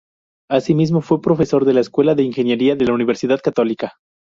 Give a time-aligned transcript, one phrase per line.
[0.49, 3.97] Asimismo, fue profesor de la Escuela de Ingeniería de la Universidad Católica.